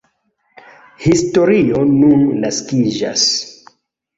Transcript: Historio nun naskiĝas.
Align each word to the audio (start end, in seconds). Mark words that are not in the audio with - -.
Historio 1.07 1.83
nun 1.91 2.25
naskiĝas. 2.47 3.29